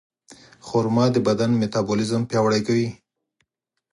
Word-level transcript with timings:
خرما 0.67 1.05
د 1.11 1.17
بدن 1.27 1.51
میتابولیزم 1.61 2.21
پیاوړی 2.29 2.61
کوي. 2.67 2.89